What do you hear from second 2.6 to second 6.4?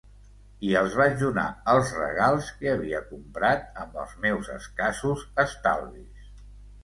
que havia comprat amb els meus escassos estalvis.